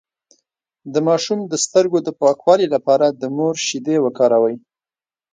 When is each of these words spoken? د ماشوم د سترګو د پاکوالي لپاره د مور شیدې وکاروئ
د 0.93 0.95
ماشوم 1.07 1.39
د 1.51 1.53
سترګو 1.65 1.97
د 2.03 2.09
پاکوالي 2.21 2.67
لپاره 2.75 3.05
د 3.09 3.23
مور 3.37 3.55
شیدې 3.67 3.97
وکاروئ 4.01 4.55